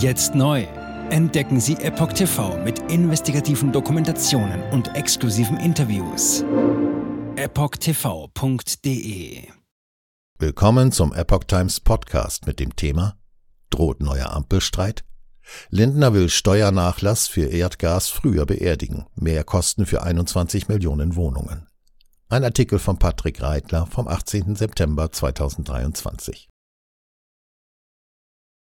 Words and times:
Jetzt 0.00 0.34
neu. 0.34 0.66
Entdecken 1.10 1.60
Sie 1.60 1.74
Epoch 1.74 2.14
TV 2.14 2.56
mit 2.64 2.78
investigativen 2.90 3.70
Dokumentationen 3.70 4.62
und 4.70 4.96
exklusiven 4.96 5.58
Interviews. 5.58 6.42
EpochTV.de 7.36 8.78
Willkommen 10.38 10.92
zum 10.92 11.12
Epoch 11.12 11.44
Times 11.44 11.80
Podcast 11.80 12.46
mit 12.46 12.60
dem 12.60 12.74
Thema 12.76 13.18
Droht 13.68 14.00
neuer 14.00 14.32
Ampelstreit? 14.32 15.04
Lindner 15.68 16.14
will 16.14 16.30
Steuernachlass 16.30 17.28
für 17.28 17.48
Erdgas 17.48 18.08
früher 18.08 18.46
beerdigen. 18.46 19.04
Mehr 19.16 19.44
Kosten 19.44 19.84
für 19.84 20.02
21 20.02 20.68
Millionen 20.68 21.14
Wohnungen. 21.14 21.66
Ein 22.30 22.44
Artikel 22.44 22.78
von 22.78 22.98
Patrick 22.98 23.42
Reitler 23.42 23.84
vom 23.84 24.08
18. 24.08 24.56
September 24.56 25.12
2023. 25.12 26.49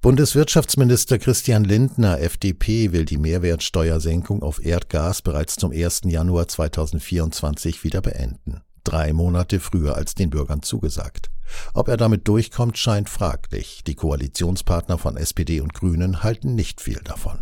Bundeswirtschaftsminister 0.02 1.20
Christian 1.20 1.62
Lindner, 1.62 2.18
FDP, 2.18 2.90
will 2.90 3.04
die 3.04 3.18
Mehrwertsteuersenkung 3.18 4.42
auf 4.42 4.60
Erdgas 4.60 5.22
bereits 5.22 5.54
zum 5.54 5.70
1. 5.70 6.00
Januar 6.06 6.48
2024 6.48 7.84
wieder 7.84 8.00
beenden. 8.00 8.62
Drei 8.82 9.12
Monate 9.12 9.60
früher 9.60 9.94
als 9.94 10.16
den 10.16 10.30
Bürgern 10.30 10.62
zugesagt. 10.62 11.30
Ob 11.72 11.86
er 11.86 11.96
damit 11.96 12.26
durchkommt, 12.26 12.78
scheint 12.78 13.08
fraglich. 13.08 13.84
Die 13.86 13.94
Koalitionspartner 13.94 14.98
von 14.98 15.16
SPD 15.16 15.60
und 15.60 15.72
Grünen 15.72 16.24
halten 16.24 16.56
nicht 16.56 16.80
viel 16.80 16.98
davon. 17.04 17.38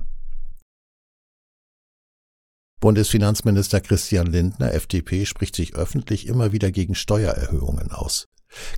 Bundesfinanzminister 2.80 3.80
Christian 3.80 4.26
Lindner, 4.26 4.74
FDP, 4.74 5.24
spricht 5.24 5.56
sich 5.56 5.76
öffentlich 5.76 6.26
immer 6.26 6.52
wieder 6.52 6.70
gegen 6.70 6.94
Steuererhöhungen 6.94 7.90
aus. 7.90 8.28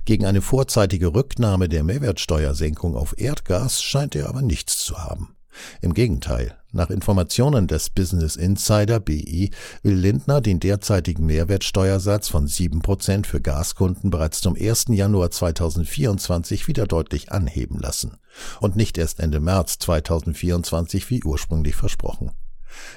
Gegen 0.05 0.25
eine 0.25 0.41
vorzeitige 0.41 1.13
Rücknahme 1.13 1.69
der 1.69 1.83
Mehrwertsteuersenkung 1.83 2.95
auf 2.95 3.15
Erdgas 3.17 3.81
scheint 3.81 4.15
er 4.15 4.29
aber 4.29 4.41
nichts 4.41 4.83
zu 4.83 4.97
haben. 4.97 5.35
Im 5.81 5.93
Gegenteil, 5.93 6.57
nach 6.71 6.89
Informationen 6.89 7.67
des 7.67 7.89
Business 7.89 8.35
Insider 8.35 8.99
BI 8.99 9.51
will 9.83 9.93
Lindner 9.95 10.41
den 10.41 10.59
derzeitigen 10.59 11.25
Mehrwertsteuersatz 11.25 12.29
von 12.29 12.47
7% 12.47 13.25
für 13.25 13.41
Gaskunden 13.41 14.09
bereits 14.09 14.41
zum 14.41 14.55
1. 14.55 14.85
Januar 14.89 15.29
2024 15.29 16.67
wieder 16.67 16.87
deutlich 16.87 17.31
anheben 17.31 17.79
lassen 17.79 18.17
und 18.59 18.75
nicht 18.75 18.97
erst 18.97 19.19
Ende 19.19 19.39
März 19.39 19.77
2024 19.79 21.09
wie 21.11 21.23
ursprünglich 21.23 21.75
versprochen. 21.75 22.31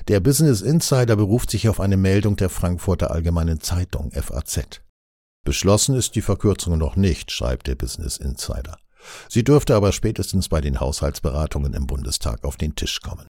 Der 0.09 0.21
Business 0.21 0.63
Insider 0.63 1.17
beruft 1.17 1.51
sich 1.51 1.69
auf 1.69 1.81
eine 1.81 1.99
Meldung 1.99 2.37
der 2.37 2.49
Frankfurter 2.49 3.11
Allgemeinen 3.11 3.61
Zeitung 3.61 4.11
FAZ. 4.13 4.81
Beschlossen 5.47 5.95
ist 5.95 6.17
die 6.17 6.23
Verkürzung 6.23 6.77
noch 6.77 6.97
nicht, 6.97 7.31
schreibt 7.31 7.69
der 7.69 7.77
Business 7.77 8.17
Insider. 8.17 8.79
Sie 9.29 9.45
dürfte 9.45 9.77
aber 9.77 9.93
spätestens 9.93 10.49
bei 10.49 10.61
den 10.61 10.81
Haushaltsberatungen 10.81 11.73
im 11.73 11.87
Bundestag 11.87 12.43
auf 12.43 12.57
den 12.57 12.75
Tisch 12.75 13.01
kommen. 13.01 13.29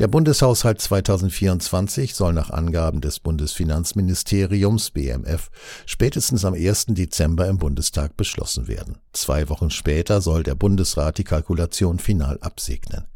Der 0.00 0.08
Bundeshaushalt 0.08 0.80
2024 0.80 2.16
soll 2.16 2.32
nach 2.32 2.50
Angaben 2.50 3.00
des 3.00 3.20
Bundesfinanzministeriums 3.20 4.90
BMF 4.90 5.50
spätestens 5.86 6.44
am 6.44 6.54
1. 6.54 6.86
Dezember 6.88 7.46
im 7.46 7.58
Bundestag 7.58 8.16
beschlossen 8.16 8.66
werden. 8.66 8.98
Zwei 9.12 9.48
Wochen 9.48 9.70
später 9.70 10.20
soll 10.20 10.42
der 10.42 10.56
Bundesrat 10.56 11.18
die 11.18 11.24
Kalkulation 11.24 12.00
final 12.00 12.38
absegnen. 12.40 13.06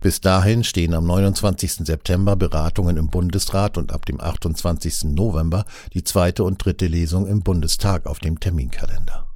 Bis 0.00 0.20
dahin 0.20 0.64
stehen 0.64 0.94
am 0.94 1.06
29. 1.06 1.86
September 1.86 2.36
Beratungen 2.36 2.96
im 2.96 3.08
Bundesrat 3.08 3.78
und 3.78 3.92
ab 3.92 4.06
dem 4.06 4.20
28. 4.20 5.04
November 5.04 5.64
die 5.94 6.04
zweite 6.04 6.44
und 6.44 6.64
dritte 6.64 6.86
Lesung 6.86 7.26
im 7.26 7.42
Bundestag 7.42 8.06
auf 8.06 8.18
dem 8.18 8.40
Terminkalender. 8.40 9.28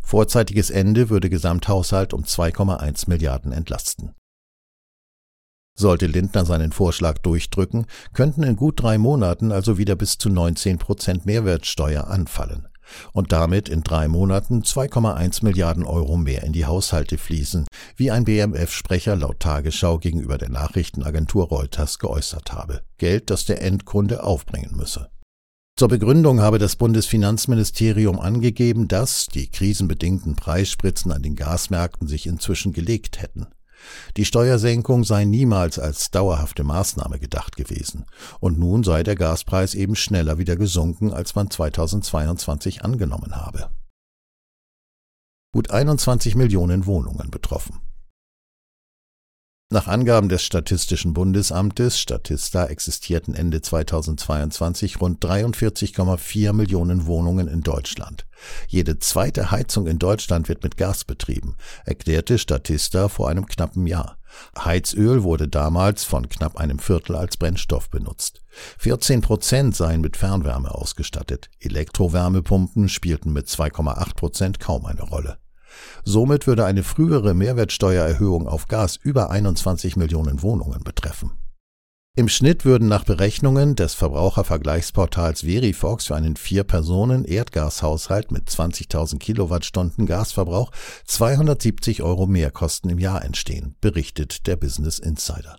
Vorzeitiges 0.00 0.70
Ende 0.70 1.08
würde 1.08 1.30
Gesamthaushalt 1.30 2.12
um 2.12 2.24
2,1 2.24 3.08
Milliarden 3.08 3.52
entlasten. 3.52 4.14
Sollte 5.74 6.06
Lindner 6.06 6.44
seinen 6.44 6.72
Vorschlag 6.72 7.16
durchdrücken, 7.18 7.86
könnten 8.12 8.42
in 8.42 8.56
gut 8.56 8.82
drei 8.82 8.98
Monaten 8.98 9.52
also 9.52 9.78
wieder 9.78 9.96
bis 9.96 10.18
zu 10.18 10.28
19 10.28 10.78
Prozent 10.78 11.24
Mehrwertsteuer 11.24 12.08
anfallen 12.08 12.68
und 13.12 13.32
damit 13.32 13.68
in 13.68 13.82
drei 13.82 14.08
Monaten 14.08 14.62
2,1 14.62 15.44
Milliarden 15.44 15.84
Euro 15.84 16.16
mehr 16.16 16.42
in 16.42 16.52
die 16.52 16.66
Haushalte 16.66 17.18
fließen, 17.18 17.66
wie 17.96 18.10
ein 18.10 18.24
BMF-Sprecher 18.24 19.16
laut 19.16 19.40
Tagesschau 19.40 19.98
gegenüber 19.98 20.38
der 20.38 20.50
Nachrichtenagentur 20.50 21.48
Reuters 21.48 21.98
geäußert 21.98 22.52
habe. 22.52 22.82
Geld, 22.98 23.30
das 23.30 23.44
der 23.44 23.62
Endkunde 23.62 24.22
aufbringen 24.22 24.76
müsse. 24.76 25.10
Zur 25.78 25.88
Begründung 25.88 26.40
habe 26.40 26.58
das 26.58 26.76
Bundesfinanzministerium 26.76 28.20
angegeben, 28.20 28.88
dass 28.88 29.26
die 29.26 29.50
krisenbedingten 29.50 30.36
Preisspritzen 30.36 31.10
an 31.12 31.22
den 31.22 31.34
Gasmärkten 31.34 32.08
sich 32.08 32.26
inzwischen 32.26 32.72
gelegt 32.72 33.22
hätten. 33.22 33.46
Die 34.16 34.24
Steuersenkung 34.24 35.02
sei 35.04 35.24
niemals 35.24 35.78
als 35.78 36.10
dauerhafte 36.10 36.62
Maßnahme 36.62 37.18
gedacht 37.18 37.56
gewesen, 37.56 38.01
und 38.42 38.58
nun 38.58 38.82
sei 38.82 39.04
der 39.04 39.14
Gaspreis 39.14 39.72
eben 39.74 39.94
schneller 39.94 40.36
wieder 40.36 40.56
gesunken, 40.56 41.12
als 41.12 41.36
man 41.36 41.48
2022 41.48 42.82
angenommen 42.82 43.36
habe. 43.36 43.70
Gut 45.54 45.70
21 45.70 46.34
Millionen 46.34 46.86
Wohnungen 46.86 47.30
betroffen. 47.30 47.80
Nach 49.70 49.86
Angaben 49.86 50.28
des 50.28 50.42
Statistischen 50.42 51.14
Bundesamtes 51.14 52.00
Statista 52.00 52.66
existierten 52.66 53.34
Ende 53.34 53.62
2022 53.62 55.00
rund 55.00 55.24
43,4 55.24 56.52
Millionen 56.52 57.06
Wohnungen 57.06 57.46
in 57.46 57.60
Deutschland. 57.60 58.26
Jede 58.66 58.98
zweite 58.98 59.52
Heizung 59.52 59.86
in 59.86 60.00
Deutschland 60.00 60.48
wird 60.48 60.64
mit 60.64 60.76
Gas 60.76 61.04
betrieben, 61.04 61.54
erklärte 61.84 62.38
Statista 62.38 63.08
vor 63.08 63.28
einem 63.28 63.46
knappen 63.46 63.86
Jahr. 63.86 64.18
Heizöl 64.58 65.22
wurde 65.22 65.48
damals 65.48 66.04
von 66.04 66.28
knapp 66.28 66.56
einem 66.56 66.78
Viertel 66.78 67.16
als 67.16 67.36
Brennstoff 67.36 67.90
benutzt. 67.90 68.42
14 68.78 69.20
Prozent 69.20 69.76
seien 69.76 70.00
mit 70.00 70.16
Fernwärme 70.16 70.74
ausgestattet. 70.74 71.48
Elektrowärmepumpen 71.60 72.88
spielten 72.88 73.32
mit 73.32 73.48
2,8 73.48 74.14
Prozent 74.14 74.60
kaum 74.60 74.86
eine 74.86 75.02
Rolle. 75.02 75.38
Somit 76.04 76.46
würde 76.46 76.64
eine 76.64 76.82
frühere 76.82 77.34
Mehrwertsteuererhöhung 77.34 78.46
auf 78.46 78.68
Gas 78.68 78.96
über 78.96 79.30
21 79.30 79.96
Millionen 79.96 80.42
Wohnungen 80.42 80.84
betreffen. 80.84 81.32
Im 82.14 82.28
Schnitt 82.28 82.66
würden 82.66 82.88
nach 82.88 83.04
Berechnungen 83.04 83.74
des 83.74 83.94
Verbrauchervergleichsportals 83.94 85.44
Verifox 85.44 86.08
für 86.08 86.14
einen 86.14 86.36
Vier-Personen-Erdgashaushalt 86.36 88.30
mit 88.30 88.50
20.000 88.50 89.18
Kilowattstunden 89.18 90.04
Gasverbrauch 90.04 90.72
270 91.06 92.02
Euro 92.02 92.26
Mehrkosten 92.26 92.90
im 92.90 92.98
Jahr 92.98 93.24
entstehen, 93.24 93.76
berichtet 93.80 94.46
der 94.46 94.56
Business 94.56 94.98
Insider. 94.98 95.56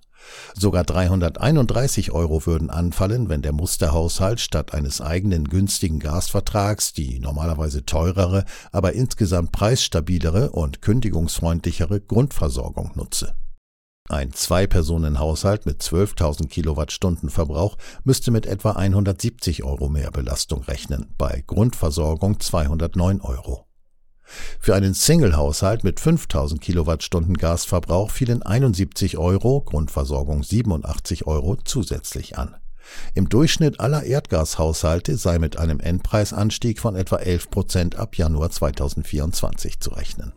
Sogar 0.54 0.84
331 0.84 2.12
Euro 2.12 2.46
würden 2.46 2.70
anfallen, 2.70 3.30
wenn 3.30 3.42
der 3.42 3.52
Musterhaushalt 3.52 4.40
statt 4.40 4.76
eines 4.76 5.02
eigenen 5.02 5.46
günstigen 5.46 5.98
Gasvertrags 5.98 6.94
die 6.94 7.20
normalerweise 7.20 7.84
teurere, 7.84 8.46
aber 8.72 8.94
insgesamt 8.94 9.52
preisstabilere 9.54 10.52
und 10.52 10.84
kündigungsfreundlichere 10.84 12.00
Grundversorgung 12.00 12.92
nutze. 12.94 13.34
Ein 14.14 14.32
Zwei-Personen-Haushalt 14.32 15.66
mit 15.66 15.82
12.000 15.82 16.48
Kilowattstunden 16.48 17.32
Verbrauch 17.32 17.78
müsste 18.04 18.30
mit 18.30 18.46
etwa 18.46 18.74
170 18.74 19.64
Euro 19.64 19.90
mehr 19.90 20.12
Belastung 20.12 20.62
rechnen, 20.62 21.16
bei 21.18 21.44
Grundversorgung 21.48 22.40
209 22.40 23.22
Euro. 23.22 23.66
Für 24.60 24.76
einen 24.76 24.94
Single-Haushalt 24.94 25.84
mit 25.84 26.00
5000 26.00 26.62
Kilowattstunden 26.62 27.38
Gasverbrauch 27.38 28.12
fielen 28.12 28.44
71 28.44 29.18
Euro, 29.18 29.62
Grundversorgung 29.62 30.44
87 30.44 31.26
Euro 31.26 31.58
zusätzlich 31.66 32.38
an. 32.38 32.56
Im 33.16 33.30
Durchschnitt 33.30 33.80
aller 33.80 34.04
Erdgashaushalte 34.04 35.18
sei 35.18 35.40
mit 35.40 35.58
einem 35.58 35.80
Endpreisanstieg 35.80 36.80
von 36.80 36.96
etwa 36.96 37.16
11 37.16 37.50
Prozent 37.50 37.96
ab 37.96 38.16
Januar 38.16 38.52
2024 38.52 39.80
zu 39.80 39.90
rechnen. 39.90 40.34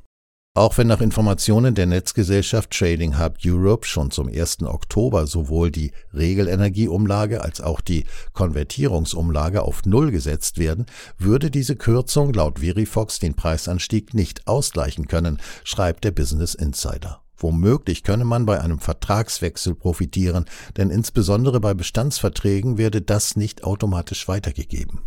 Auch 0.57 0.79
wenn 0.79 0.87
nach 0.87 1.03
Informationen 1.03 1.75
der 1.75 1.85
Netzgesellschaft 1.85 2.71
Trading 2.71 3.19
Hub 3.19 3.37
Europe 3.45 3.87
schon 3.87 4.11
zum 4.11 4.29
1. 4.29 4.63
Oktober 4.63 5.27
sowohl 5.27 5.71
die 5.71 5.93
Regelenergieumlage 6.15 7.43
als 7.43 7.61
auch 7.61 7.83
die 7.83 8.07
Konvertierungsumlage 8.33 9.61
auf 9.61 9.85
Null 9.85 10.11
gesetzt 10.11 10.57
werden, 10.57 10.87
würde 11.19 11.51
diese 11.51 11.77
Kürzung 11.77 12.33
laut 12.33 12.61
Verifox 12.61 13.19
den 13.19 13.35
Preisanstieg 13.35 14.15
nicht 14.15 14.47
ausgleichen 14.47 15.09
können, 15.09 15.43
schreibt 15.63 16.05
der 16.05 16.13
Business 16.13 16.55
Insider. 16.55 17.21
Womöglich 17.37 18.03
könne 18.03 18.25
man 18.25 18.47
bei 18.47 18.59
einem 18.59 18.79
Vertragswechsel 18.79 19.75
profitieren, 19.75 20.47
denn 20.79 20.89
insbesondere 20.89 21.61
bei 21.61 21.75
Bestandsverträgen 21.75 22.79
werde 22.79 23.03
das 23.03 23.37
nicht 23.37 23.63
automatisch 23.63 24.27
weitergegeben. 24.27 25.03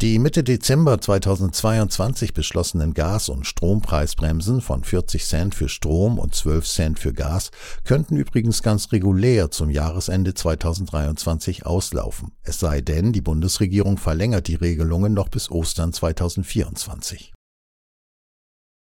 Die 0.00 0.18
Mitte 0.18 0.42
Dezember 0.42 1.00
2022 1.00 2.34
beschlossenen 2.34 2.94
Gas- 2.94 3.28
und 3.28 3.46
Strompreisbremsen 3.46 4.60
von 4.60 4.82
40 4.82 5.24
Cent 5.24 5.54
für 5.54 5.68
Strom 5.68 6.18
und 6.18 6.34
12 6.34 6.66
Cent 6.66 6.98
für 6.98 7.12
Gas 7.12 7.52
könnten 7.84 8.16
übrigens 8.16 8.62
ganz 8.62 8.90
regulär 8.90 9.52
zum 9.52 9.70
Jahresende 9.70 10.34
2023 10.34 11.64
auslaufen, 11.64 12.32
es 12.42 12.58
sei 12.58 12.80
denn, 12.80 13.12
die 13.12 13.20
Bundesregierung 13.20 13.96
verlängert 13.96 14.48
die 14.48 14.56
Regelungen 14.56 15.14
noch 15.14 15.28
bis 15.28 15.50
Ostern 15.50 15.92
2024. 15.92 17.32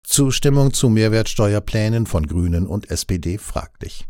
Zustimmung 0.06 0.74
zu 0.74 0.90
Mehrwertsteuerplänen 0.90 2.08
von 2.08 2.28
Grünen 2.28 2.68
und 2.68 2.92
SPD 2.92 3.38
fraglich. 3.38 4.08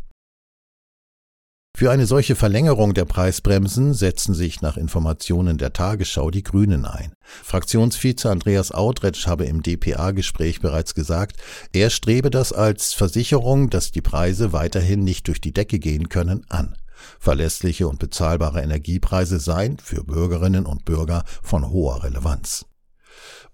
Für 1.76 1.90
eine 1.90 2.06
solche 2.06 2.36
Verlängerung 2.36 2.92
der 2.92 3.06
Preisbremsen 3.06 3.94
setzen 3.94 4.34
sich 4.34 4.60
nach 4.60 4.76
Informationen 4.76 5.56
der 5.56 5.72
Tagesschau 5.72 6.30
die 6.30 6.42
Grünen 6.42 6.84
ein. 6.84 7.14
Fraktionsvize 7.22 8.30
Andreas 8.30 8.70
Audretsch 8.70 9.26
habe 9.26 9.46
im 9.46 9.62
DPA-Gespräch 9.62 10.60
bereits 10.60 10.94
gesagt, 10.94 11.36
er 11.72 11.88
strebe 11.88 12.28
das 12.28 12.52
als 12.52 12.92
Versicherung, 12.92 13.70
dass 13.70 13.92
die 13.92 14.02
Preise 14.02 14.52
weiterhin 14.52 15.04
nicht 15.04 15.28
durch 15.28 15.40
die 15.40 15.54
Decke 15.54 15.78
gehen 15.78 16.10
können, 16.10 16.44
an. 16.50 16.76
Verlässliche 17.18 17.88
und 17.88 17.98
bezahlbare 17.98 18.60
Energiepreise 18.60 19.40
seien 19.40 19.78
für 19.78 20.04
Bürgerinnen 20.04 20.66
und 20.66 20.84
Bürger 20.84 21.24
von 21.42 21.70
hoher 21.70 22.04
Relevanz. 22.04 22.66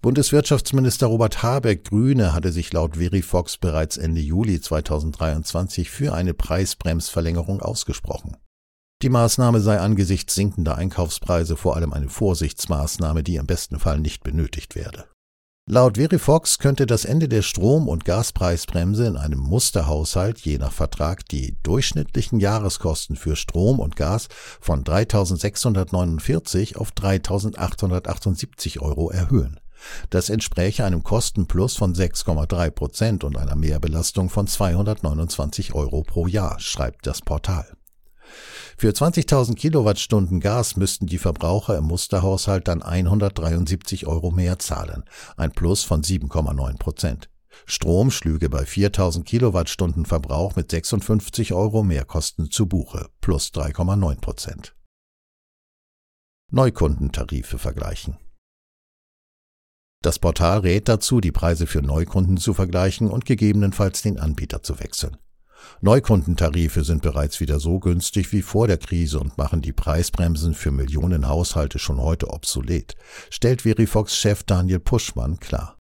Bundeswirtschaftsminister 0.01 1.07
Robert 1.07 1.41
Habeck 1.41 1.85
Grüne 1.85 2.33
hatte 2.33 2.51
sich 2.51 2.71
laut 2.71 2.97
Verifox 2.97 3.57
bereits 3.57 3.97
Ende 3.97 4.21
Juli 4.21 4.61
2023 4.61 5.89
für 5.89 6.13
eine 6.13 6.35
Preisbremsverlängerung 6.35 7.61
ausgesprochen. 7.61 8.37
Die 9.01 9.09
Maßnahme 9.09 9.59
sei 9.59 9.79
angesichts 9.79 10.35
sinkender 10.35 10.75
Einkaufspreise 10.75 11.55
vor 11.55 11.75
allem 11.75 11.93
eine 11.93 12.09
Vorsichtsmaßnahme, 12.09 13.23
die 13.23 13.37
im 13.37 13.47
besten 13.47 13.79
Fall 13.79 13.99
nicht 13.99 14.23
benötigt 14.23 14.75
werde. 14.75 15.05
Laut 15.69 15.97
Verifox 15.97 16.59
könnte 16.59 16.85
das 16.85 17.03
Ende 17.03 17.27
der 17.27 17.41
Strom- 17.41 17.89
und 17.89 18.05
Gaspreisbremse 18.05 19.05
in 19.05 19.17
einem 19.17 19.39
Musterhaushalt 19.39 20.39
je 20.39 20.59
nach 20.59 20.71
Vertrag 20.71 21.27
die 21.27 21.57
durchschnittlichen 21.61 22.39
Jahreskosten 22.39 23.15
für 23.15 23.35
Strom 23.35 23.79
und 23.79 23.95
Gas 23.95 24.29
von 24.61 24.83
3.649 24.83 26.77
auf 26.77 26.91
3.878 26.91 28.79
Euro 28.79 29.09
erhöhen. 29.09 29.59
Das 30.09 30.29
entspräche 30.29 30.85
einem 30.85 31.03
Kostenplus 31.03 31.75
von 31.75 31.93
6,3 31.93 32.69
Prozent 32.71 33.23
und 33.23 33.37
einer 33.37 33.55
Mehrbelastung 33.55 34.29
von 34.29 34.47
229 34.47 35.73
Euro 35.73 36.03
pro 36.03 36.27
Jahr, 36.27 36.59
schreibt 36.59 37.07
das 37.07 37.21
Portal. 37.21 37.77
Für 38.77 38.91
20.000 38.91 39.55
Kilowattstunden 39.55 40.39
Gas 40.39 40.75
müssten 40.75 41.07
die 41.07 41.17
Verbraucher 41.17 41.77
im 41.77 41.85
Musterhaushalt 41.85 42.67
dann 42.67 42.83
173 42.83 44.05
Euro 44.05 44.31
mehr 44.31 44.59
zahlen, 44.59 45.03
ein 45.35 45.51
Plus 45.51 45.83
von 45.83 46.03
7,9 46.03 46.77
Prozent. 46.77 47.29
Strom 47.65 48.11
schlüge 48.11 48.49
bei 48.49 48.65
4000 48.65 49.25
Kilowattstunden 49.25 50.05
Verbrauch 50.05 50.55
mit 50.55 50.69
56 50.69 51.53
Euro 51.53 51.83
Mehrkosten 51.83 52.51
zu 52.51 52.67
Buche, 52.67 53.09
plus 53.19 53.47
3,9 53.47 54.21
Prozent. 54.21 54.75
Neukundentarife 56.51 57.57
vergleichen. 57.57 58.17
Das 60.01 60.19
Portal 60.19 60.59
rät 60.59 60.87
dazu, 60.87 61.19
die 61.21 61.31
Preise 61.31 61.67
für 61.67 61.81
Neukunden 61.81 62.37
zu 62.37 62.53
vergleichen 62.53 63.09
und 63.09 63.25
gegebenenfalls 63.25 64.01
den 64.01 64.19
Anbieter 64.19 64.63
zu 64.63 64.79
wechseln. 64.79 65.17
Neukundentarife 65.81 66.83
sind 66.83 67.01
bereits 67.01 67.39
wieder 67.39 67.59
so 67.59 67.79
günstig 67.79 68.31
wie 68.31 68.41
vor 68.41 68.67
der 68.67 68.77
Krise 68.77 69.19
und 69.19 69.37
machen 69.37 69.61
die 69.61 69.73
Preisbremsen 69.73 70.53
für 70.53 70.71
Millionen 70.71 71.27
Haushalte 71.27 71.79
schon 71.79 72.01
heute 72.01 72.29
obsolet, 72.29 72.95
stellt 73.29 73.63
Verifox-Chef 73.63 74.43
Daniel 74.43 74.79
Puschmann 74.79 75.39
klar. 75.39 75.77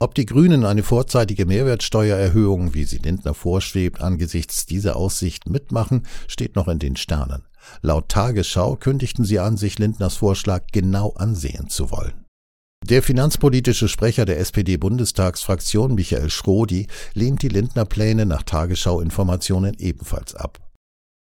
Ob 0.00 0.14
die 0.14 0.26
Grünen 0.26 0.64
eine 0.64 0.82
vorzeitige 0.82 1.46
Mehrwertsteuererhöhung, 1.46 2.74
wie 2.74 2.84
sie 2.84 2.98
Lindner 2.98 3.32
vorschwebt, 3.32 4.00
angesichts 4.00 4.66
dieser 4.66 4.96
Aussicht 4.96 5.48
mitmachen, 5.48 6.06
steht 6.26 6.56
noch 6.56 6.68
in 6.68 6.78
den 6.78 6.96
Sternen. 6.96 7.44
Laut 7.80 8.08
Tagesschau 8.08 8.76
kündigten 8.76 9.24
sie 9.24 9.38
an, 9.38 9.56
sich 9.56 9.78
Lindners 9.78 10.16
Vorschlag 10.16 10.64
genau 10.72 11.12
ansehen 11.14 11.68
zu 11.68 11.90
wollen. 11.90 12.23
Der 12.86 13.02
finanzpolitische 13.02 13.88
Sprecher 13.88 14.26
der 14.26 14.38
SPD-Bundestagsfraktion 14.40 15.94
Michael 15.94 16.28
Schrodi 16.28 16.86
lehnt 17.14 17.40
die 17.40 17.48
Lindner-Pläne 17.48 18.26
nach 18.26 18.42
Tagesschau-Informationen 18.42 19.74
ebenfalls 19.78 20.34
ab. 20.34 20.70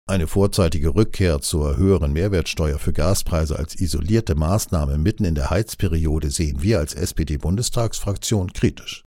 Eine 0.10 0.26
vorzeitige 0.26 0.96
Rückkehr 0.96 1.40
zur 1.40 1.78
höheren 1.78 2.14
Mehrwertsteuer 2.14 2.80
für 2.80 2.94
Gaspreise 2.94 3.60
als 3.60 3.76
isolierte 3.76 4.34
Maßnahme 4.34 4.98
mitten 4.98 5.24
in 5.24 5.36
der 5.36 5.52
Heizperiode 5.52 6.32
sehen 6.32 6.64
wir 6.64 6.80
als 6.80 6.96
SPD-Bundestagsfraktion 6.96 8.54
kritisch. 8.54 9.04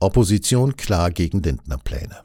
Opposition 0.00 0.74
klar 0.74 1.12
gegen 1.12 1.40
Lindner-Pläne. 1.40 2.24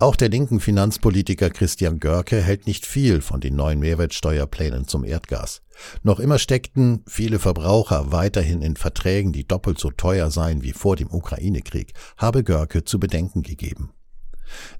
Auch 0.00 0.16
der 0.16 0.30
linken 0.30 0.60
Finanzpolitiker 0.60 1.50
Christian 1.50 2.00
Görke 2.00 2.40
hält 2.40 2.66
nicht 2.66 2.86
viel 2.86 3.20
von 3.20 3.40
den 3.42 3.56
neuen 3.56 3.80
Mehrwertsteuerplänen 3.80 4.88
zum 4.88 5.04
Erdgas. 5.04 5.60
Noch 6.02 6.20
immer 6.20 6.38
steckten 6.38 7.02
viele 7.06 7.38
Verbraucher 7.38 8.12
weiterhin 8.12 8.62
in 8.62 8.76
Verträgen, 8.76 9.32
die 9.32 9.46
doppelt 9.46 9.78
so 9.78 9.90
teuer 9.90 10.30
seien 10.30 10.62
wie 10.62 10.72
vor 10.72 10.96
dem 10.96 11.10
Ukraine-Krieg, 11.10 11.92
habe 12.16 12.44
Görke 12.44 12.84
zu 12.84 12.98
bedenken 12.98 13.42
gegeben. 13.42 13.92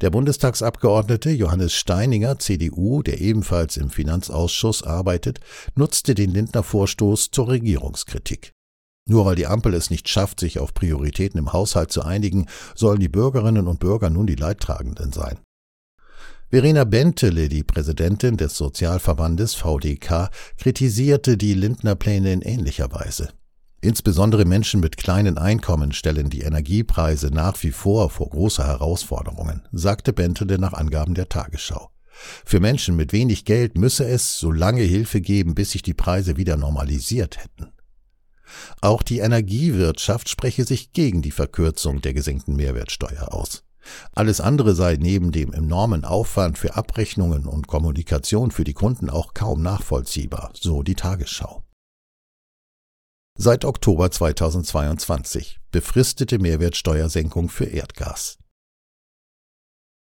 Der 0.00 0.10
Bundestagsabgeordnete 0.10 1.30
Johannes 1.30 1.74
Steininger, 1.74 2.38
CDU, 2.38 3.02
der 3.02 3.20
ebenfalls 3.20 3.76
im 3.76 3.90
Finanzausschuss 3.90 4.82
arbeitet, 4.82 5.40
nutzte 5.74 6.14
den 6.14 6.30
Lindner 6.30 6.62
Vorstoß 6.62 7.30
zur 7.30 7.48
Regierungskritik. 7.48 8.52
Nur 9.06 9.24
weil 9.24 9.36
die 9.36 9.46
Ampel 9.46 9.74
es 9.74 9.90
nicht 9.90 10.08
schafft, 10.08 10.40
sich 10.40 10.58
auf 10.58 10.74
Prioritäten 10.74 11.38
im 11.38 11.52
Haushalt 11.52 11.90
zu 11.90 12.02
einigen, 12.02 12.46
sollen 12.74 13.00
die 13.00 13.08
Bürgerinnen 13.08 13.66
und 13.66 13.80
Bürger 13.80 14.10
nun 14.10 14.26
die 14.26 14.34
Leidtragenden 14.34 15.12
sein. 15.12 15.38
Verena 16.50 16.84
Bentele, 16.84 17.50
die 17.50 17.62
Präsidentin 17.62 18.38
des 18.38 18.56
Sozialverbandes 18.56 19.54
VDK, 19.54 20.30
kritisierte 20.56 21.36
die 21.36 21.52
Lindner 21.52 21.94
Pläne 21.94 22.32
in 22.32 22.40
ähnlicher 22.40 22.90
Weise. 22.90 23.28
Insbesondere 23.82 24.46
Menschen 24.46 24.80
mit 24.80 24.96
kleinen 24.96 25.36
Einkommen 25.36 25.92
stellen 25.92 26.30
die 26.30 26.40
Energiepreise 26.40 27.26
nach 27.26 27.62
wie 27.62 27.70
vor 27.70 28.08
vor 28.08 28.30
große 28.30 28.66
Herausforderungen, 28.66 29.68
sagte 29.72 30.14
Bentele 30.14 30.58
nach 30.58 30.72
Angaben 30.72 31.12
der 31.12 31.28
Tagesschau. 31.28 31.90
Für 32.46 32.60
Menschen 32.60 32.96
mit 32.96 33.12
wenig 33.12 33.44
Geld 33.44 33.76
müsse 33.76 34.08
es 34.08 34.38
so 34.38 34.50
lange 34.50 34.82
Hilfe 34.82 35.20
geben, 35.20 35.54
bis 35.54 35.72
sich 35.72 35.82
die 35.82 35.92
Preise 35.92 36.38
wieder 36.38 36.56
normalisiert 36.56 37.36
hätten. 37.36 37.74
Auch 38.80 39.02
die 39.02 39.18
Energiewirtschaft 39.18 40.30
spreche 40.30 40.64
sich 40.64 40.92
gegen 40.94 41.20
die 41.20 41.30
Verkürzung 41.30 42.00
der 42.00 42.14
gesenkten 42.14 42.56
Mehrwertsteuer 42.56 43.34
aus. 43.34 43.64
Alles 44.12 44.40
andere 44.40 44.74
sei 44.74 44.96
neben 44.96 45.32
dem 45.32 45.52
enormen 45.52 46.04
Aufwand 46.04 46.58
für 46.58 46.76
Abrechnungen 46.76 47.46
und 47.46 47.66
Kommunikation 47.66 48.50
für 48.50 48.64
die 48.64 48.74
Kunden 48.74 49.10
auch 49.10 49.34
kaum 49.34 49.62
nachvollziehbar, 49.62 50.52
so 50.54 50.82
die 50.82 50.94
Tagesschau. 50.94 51.64
Seit 53.40 53.64
Oktober 53.64 54.10
2022 54.10 55.60
befristete 55.70 56.40
Mehrwertsteuersenkung 56.40 57.48
für 57.48 57.66
Erdgas. 57.66 58.38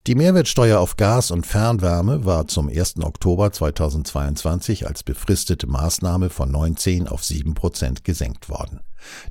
Die 0.06 0.16
Mehrwertsteuer 0.16 0.80
auf 0.80 0.98
Gas 0.98 1.30
und 1.30 1.46
Fernwärme 1.46 2.26
war 2.26 2.46
zum 2.46 2.68
1. 2.68 2.96
Oktober 3.02 3.50
2022 3.52 4.86
als 4.86 5.02
befristete 5.02 5.66
Maßnahme 5.66 6.28
von 6.28 6.50
19 6.50 7.08
auf 7.08 7.24
7 7.24 7.54
Prozent 7.54 8.04
gesenkt 8.04 8.50
worden. 8.50 8.80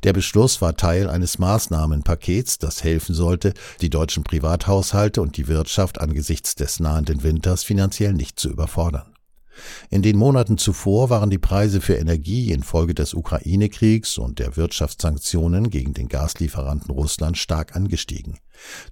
Der 0.04 0.14
Beschluss 0.14 0.64
war 0.64 0.76
Teil 0.76 1.12
eines 1.12 1.38
Maßnahmenpakets, 1.38 2.58
das 2.58 2.84
helfen 2.84 3.14
sollte, 3.14 3.54
die 3.82 3.92
deutschen 3.92 4.24
Privathaushalte 4.24 5.22
und 5.22 5.38
die 5.38 5.48
Wirtschaft 5.48 6.02
angesichts 6.02 6.56
des 6.56 6.80
nahenden 6.80 7.22
Winters 7.22 7.64
finanziell 7.64 8.14
nicht 8.14 8.40
zu 8.40 8.50
überfordern. 8.50 9.13
In 9.90 10.02
den 10.02 10.18
Monaten 10.18 10.58
zuvor 10.58 11.10
waren 11.10 11.30
die 11.30 11.38
Preise 11.38 11.82
für 11.82 11.96
Energie 11.96 12.52
infolge 12.52 12.94
des 12.94 13.14
Ukraine-Kriegs 13.14 14.18
und 14.18 14.40
der 14.40 14.58
Wirtschaftssanktionen 14.58 15.70
gegen 15.70 15.94
den 15.94 16.08
Gaslieferanten 16.08 16.92
Russland 16.92 17.38
stark 17.38 17.76
angestiegen. 17.76 18.40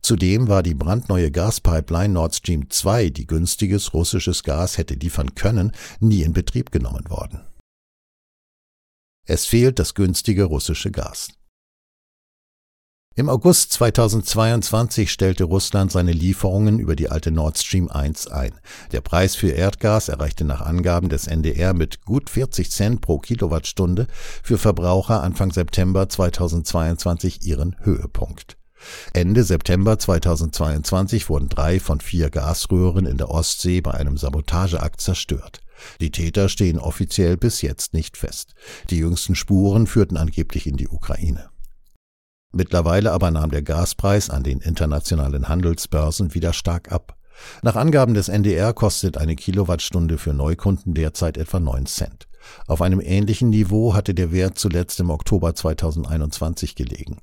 Zudem 0.02 0.48
war 0.48 0.64
die 0.64 0.74
brandneue 0.74 1.32
Gaspipeline 1.32 2.14
Nord 2.14 2.36
Stream 2.36 2.70
2, 2.70 3.10
die 3.10 3.28
günstiges 3.28 3.94
russisches 3.94 4.44
Gas 4.44 4.78
hätte 4.78 4.96
liefern 4.96 5.36
können, 5.36 5.72
nie 6.00 6.24
in 6.24 6.34
Betrieb 6.34 6.72
genommen 6.72 7.10
worden. 7.10 7.42
Es 9.26 9.46
fehlt 9.46 9.80
das 9.80 9.94
günstige 9.94 10.46
russische 10.46 10.92
Gas. 10.92 11.30
Im 13.22 13.30
August 13.30 13.74
2022 13.74 15.12
stellte 15.12 15.44
Russland 15.44 15.92
seine 15.92 16.12
Lieferungen 16.12 16.80
über 16.80 16.96
die 16.96 17.12
alte 17.12 17.30
Nord 17.30 17.60
Stream 17.60 17.88
1 17.88 18.30
ein. 18.30 18.52
Der 18.94 19.02
Preis 19.02 19.36
für 19.36 19.52
Erdgas 19.52 20.10
erreichte 20.10 20.44
nach 20.44 20.62
Angaben 20.62 21.08
des 21.08 21.28
NDR 21.28 21.76
mit 21.76 22.04
gut 22.04 22.32
40 22.32 22.72
Cent 22.72 23.00
pro 23.00 23.20
Kilowattstunde 23.20 24.08
für 24.42 24.58
Verbraucher 24.58 25.22
Anfang 25.22 25.52
September 25.52 26.10
2022 26.10 27.46
ihren 27.46 27.76
Höhepunkt. 27.82 28.58
Ende 29.14 29.44
September 29.44 30.00
2022 30.00 31.30
wurden 31.30 31.48
drei 31.48 31.80
von 31.80 32.02
vier 32.02 32.32
Gasröhren 32.32 33.06
in 33.06 33.18
der 33.18 33.30
Ostsee 33.30 33.82
bei 33.82 33.92
einem 33.92 34.18
Sabotageakt 34.18 35.00
zerstört. 35.00 35.62
Die 36.00 36.10
Täter 36.10 36.50
stehen 36.50 36.80
offiziell 36.80 37.38
bis 37.38 37.62
jetzt 37.62 37.94
nicht 37.94 38.18
fest. 38.18 38.56
Die 38.90 38.98
jüngsten 38.98 39.36
Spuren 39.36 39.86
führten 39.86 40.18
angeblich 40.18 40.66
in 40.66 40.78
die 40.78 40.88
Ukraine. 40.88 41.51
Mittlerweile 42.52 43.12
aber 43.12 43.32
nahm 43.32 43.52
der 43.52 43.62
Gaspreis 43.62 44.30
an 44.30 44.44
den 44.44 44.60
internationalen 44.60 45.48
Handelsbörsen 45.48 46.34
wieder 46.34 46.54
stark 46.54 46.92
ab. 46.92 47.16
Nach 47.62 47.76
Angaben 47.76 48.14
des 48.14 48.30
NDR 48.30 48.74
kostet 48.74 49.18
eine 49.18 49.36
Kilowattstunde 49.36 50.18
für 50.18 50.34
Neukunden 50.34 50.94
derzeit 50.94 51.38
etwa 51.38 51.60
9 51.60 51.86
Cent. 51.86 52.28
Auf 52.68 52.82
einem 52.82 53.02
ähnlichen 53.02 53.50
Niveau 53.50 53.94
hatte 53.94 54.14
der 54.14 54.32
Wert 54.32 54.58
zuletzt 54.58 55.00
im 55.00 55.10
Oktober 55.10 55.56
2021 55.56 56.76
gelegen. 56.76 57.18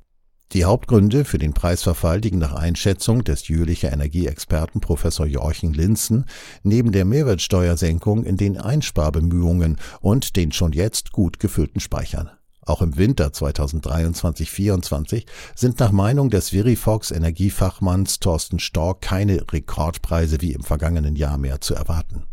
Die 0.52 0.64
Hauptgründe 0.64 1.26
für 1.26 1.36
den 1.36 1.52
Preisverfall 1.52 2.20
liegen 2.20 2.38
nach 2.38 2.54
Einschätzung 2.54 3.22
des 3.22 3.48
Jülicher 3.48 3.92
Energieexperten 3.92 4.80
Professor 4.80 5.26
Joachim 5.26 5.74
Linzen 5.74 6.24
neben 6.62 6.90
der 6.90 7.04
Mehrwertsteuersenkung 7.04 8.24
in 8.24 8.38
den 8.38 8.56
Einsparbemühungen 8.56 9.76
und 10.00 10.36
den 10.36 10.52
schon 10.52 10.72
jetzt 10.72 11.12
gut 11.12 11.38
gefüllten 11.38 11.80
Speichern. 11.80 12.30
Auch 12.68 12.82
im 12.82 12.98
Winter 12.98 13.28
2023-24 13.28 15.24
sind 15.56 15.80
nach 15.80 15.90
Meinung 15.90 16.28
des 16.28 16.50
Verifox 16.50 17.10
Energiefachmanns 17.10 18.20
Thorsten 18.20 18.58
Stork 18.58 19.00
keine 19.00 19.42
Rekordpreise 19.50 20.42
wie 20.42 20.52
im 20.52 20.62
vergangenen 20.62 21.16
Jahr 21.16 21.38
mehr 21.38 21.62
zu 21.62 21.74
erwarten. 21.74 22.26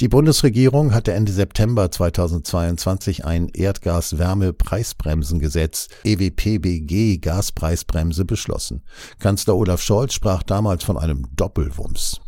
Die 0.00 0.08
Bundesregierung 0.08 0.92
hatte 0.92 1.14
Ende 1.14 1.32
September 1.32 1.90
2022 1.90 3.24
ein 3.24 3.48
Erdgas-Wärme-Preisbremsengesetz 3.48 5.88
EWPBG 6.04 7.16
Gaspreisbremse 7.16 8.26
beschlossen. 8.26 8.82
Kanzler 9.18 9.56
Olaf 9.56 9.80
Scholz 9.80 10.12
sprach 10.12 10.42
damals 10.42 10.84
von 10.84 10.98
einem 10.98 11.26
Doppelwumms. 11.34 12.20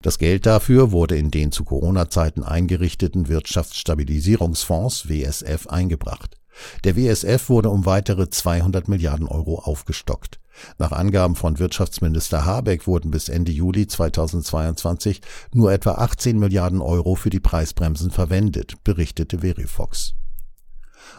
Das 0.00 0.18
Geld 0.18 0.46
dafür 0.46 0.92
wurde 0.92 1.16
in 1.16 1.32
den 1.32 1.50
zu 1.50 1.64
Corona-Zeiten 1.64 2.44
eingerichteten 2.44 3.26
Wirtschaftsstabilisierungsfonds 3.26 5.08
WSF 5.08 5.66
eingebracht. 5.66 6.36
Der 6.84 6.96
WSF 6.96 7.48
wurde 7.48 7.70
um 7.70 7.84
weitere 7.84 8.30
200 8.30 8.86
Milliarden 8.86 9.26
Euro 9.26 9.58
aufgestockt. 9.58 10.38
Nach 10.78 10.92
Angaben 10.92 11.34
von 11.34 11.58
Wirtschaftsminister 11.58 12.44
Habeck 12.44 12.86
wurden 12.86 13.10
bis 13.10 13.28
Ende 13.28 13.50
Juli 13.50 13.88
2022 13.88 15.20
nur 15.52 15.72
etwa 15.72 15.92
18 15.92 16.38
Milliarden 16.38 16.80
Euro 16.80 17.16
für 17.16 17.30
die 17.30 17.40
Preisbremsen 17.40 18.12
verwendet, 18.12 18.84
berichtete 18.84 19.40
Verifox. 19.40 20.14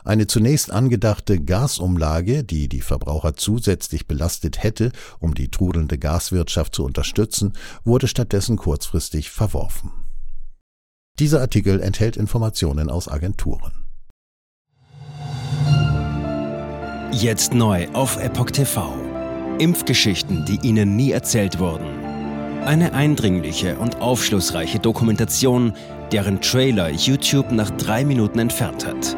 Eine 0.04 0.28
zunächst 0.28 0.72
angedachte 0.72 1.40
Gasumlage, 1.40 2.44
die 2.44 2.70
die 2.70 2.82
Verbraucher 2.82 3.36
zusätzlich 3.36 4.08
belastet 4.08 4.64
hätte, 4.64 4.92
um 5.20 5.34
die 5.34 5.50
trudelnde 5.50 5.98
Gaswirtschaft 5.98 6.76
zu 6.76 6.84
unterstützen, 6.86 7.54
wurde 7.84 8.08
stattdessen 8.08 8.58
kurzfristig 8.58 9.30
verworfen. 9.30 9.92
Dieser 11.20 11.42
Artikel 11.42 11.82
enthält 11.82 12.16
Informationen 12.16 12.90
aus 12.90 13.10
Agenturen. 13.10 13.74
Jetzt 17.12 17.54
neu 17.54 17.88
auf 17.92 18.18
Epoch 18.18 18.52
TV. 18.52 18.94
Impfgeschichten, 19.58 20.46
die 20.46 20.60
Ihnen 20.66 20.96
nie 20.96 21.12
erzählt 21.12 21.60
wurden. 21.60 21.88
Eine 22.64 22.94
eindringliche 22.94 23.78
und 23.78 24.00
aufschlussreiche 24.00 24.80
Dokumentation, 24.80 25.74
deren 26.12 26.40
Trailer 26.40 26.90
YouTube 26.90 27.52
nach 27.52 27.72
drei 27.72 28.06
Minuten 28.06 28.40
entfernt 28.40 28.86
hat. 28.86 29.18